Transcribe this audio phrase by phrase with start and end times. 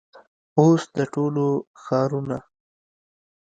[0.57, 1.45] او س د ټولو
[1.83, 2.39] ښارونو